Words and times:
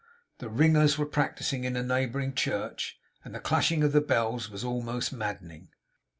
The 0.39 0.49
ringers 0.49 0.97
were 0.97 1.05
practicing 1.05 1.63
in 1.63 1.75
a 1.75 1.83
neighbouring 1.83 2.33
church, 2.33 2.99
and 3.23 3.35
the 3.35 3.39
clashing 3.39 3.83
of 3.83 3.91
the 3.91 4.01
bells 4.01 4.49
was 4.49 4.63
almost 4.63 5.13
maddening. 5.13 5.69